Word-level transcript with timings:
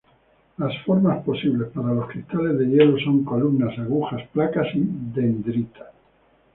Las 0.57 0.75
formas 0.83 1.23
posibles 1.23 1.69
para 1.75 1.93
los 1.93 2.07
cristales 2.07 2.57
de 2.57 2.65
hielo 2.65 2.97
son 3.01 3.23
columnas, 3.23 3.77
agujas, 3.77 4.27
placas 4.33 4.65
y 4.73 4.81
dendritas. 4.83 5.89